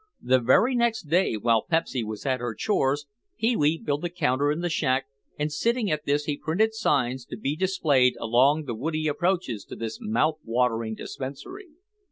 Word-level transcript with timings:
The 0.23 0.39
very 0.39 0.73
next 0.73 1.03
day, 1.09 1.35
while 1.37 1.63
Pepsy 1.69 2.03
was 2.03 2.25
at 2.25 2.39
her 2.39 2.55
chores, 2.55 3.05
Pee 3.37 3.55
wee 3.55 3.77
built 3.77 4.03
a 4.03 4.09
counter 4.09 4.51
in 4.51 4.61
the 4.61 4.67
shack 4.69 5.05
and 5.37 5.51
sitting 5.51 5.91
at 5.91 6.07
this 6.07 6.25
he 6.25 6.37
printed 6.39 6.73
signs 6.73 7.23
to 7.25 7.37
be 7.37 7.55
displayed 7.55 8.15
along 8.19 8.63
the 8.63 8.73
woody 8.73 9.07
approaches 9.07 9.63
to 9.65 9.75
this 9.75 9.99
mouth 10.01 10.39
watering 10.43 10.95
dispensary. 10.95 11.67